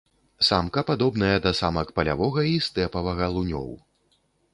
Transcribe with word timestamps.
Самка 0.45 0.83
падобная 0.89 1.35
да 1.43 1.51
самак 1.59 1.91
палявога 1.99 2.45
і 2.53 2.57
стэпавага 2.69 3.29
лунёў. 3.35 3.69